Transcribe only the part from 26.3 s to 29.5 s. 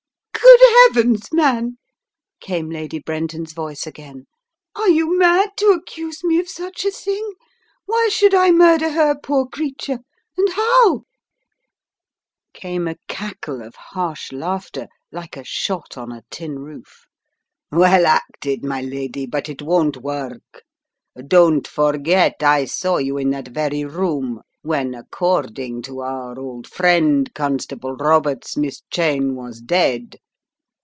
old friend, Constable Roberts, Miss Cheyne